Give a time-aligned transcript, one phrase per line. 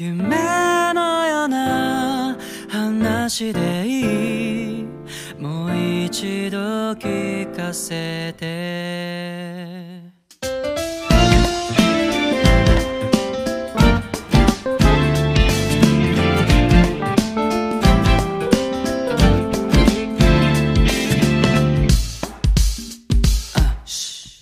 [0.00, 4.86] 夢のような話でいい。
[5.40, 9.98] もう一度聞かせて。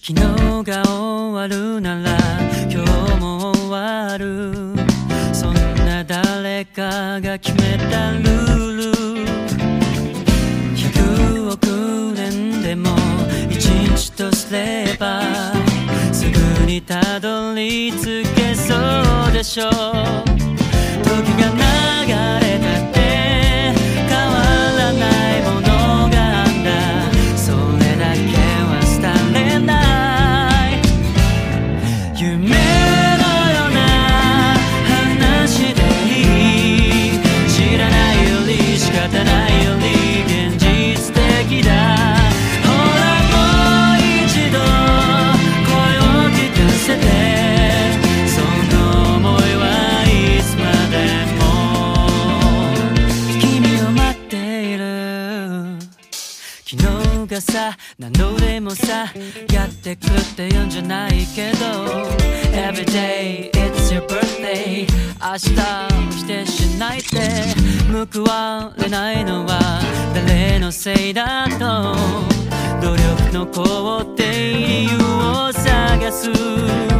[0.02, 2.55] 昨日が終わるなら
[6.56, 8.84] 誰かが決めたルール。
[10.74, 12.96] 100億年でも
[13.50, 15.20] 一日とすれば
[16.14, 18.74] すぐにたどり着けそ
[19.28, 19.72] うでしょう。
[21.04, 21.55] 時が
[57.36, 59.12] がさ何度でもさ
[59.52, 61.66] やってくって言うんじゃないけど。
[62.52, 64.86] Everyday it's your birthday.
[65.20, 65.52] 明日
[65.94, 67.54] を否定しないで
[67.92, 69.82] 報われないのは
[70.14, 71.94] 誰のせいだと。
[72.80, 74.22] 努力の肯定
[74.54, 76.95] 理由を探す。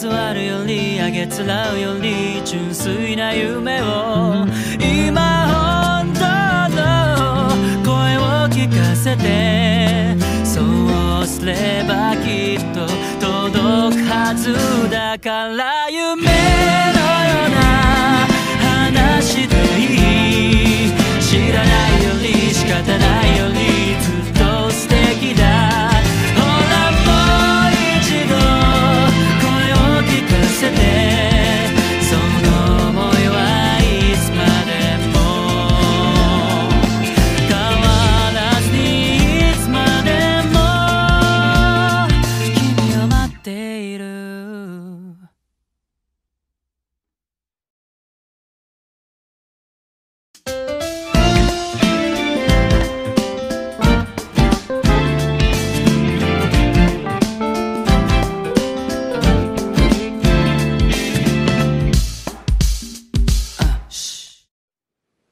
[0.00, 4.46] 偽るよりあげつらうより純粋な夢を
[4.78, 6.20] 今本当
[6.76, 7.50] の
[7.84, 10.14] 声を聞かせて
[10.44, 10.60] そ
[11.22, 12.86] うすればきっと
[13.18, 14.54] 届くはず
[14.88, 16.30] だから夢のよ
[17.48, 17.77] うな